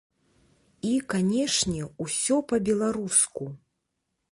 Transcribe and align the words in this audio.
І, 0.91 0.93
канешне, 1.13 1.81
усё 2.07 2.35
па-беларуску! 2.53 3.43